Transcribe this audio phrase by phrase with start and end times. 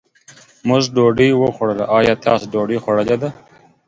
[0.67, 3.29] مونږ ډوډۍ وخوړله، ايا تاسو ډوډۍ خوړلې ده؟